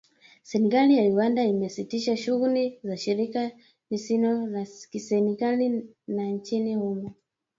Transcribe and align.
Serikali 0.51 0.91
ya 0.99 1.03
Uganda 1.13 1.43
imesitisha 1.43 2.17
shughuli 2.17 2.79
za 2.83 2.97
shirika 2.97 3.51
lisilo 3.89 4.47
la 4.47 4.65
kiserikali 4.89 5.89
la 6.07 6.23
nchini 6.23 6.75
humo 6.75 7.13